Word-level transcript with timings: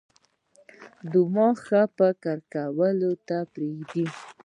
دماغ 1.11 1.55
ښه 1.65 1.81
فکر 1.97 2.37
کولو 2.53 3.11
ته 3.27 3.37
پریږدي. 3.53 4.05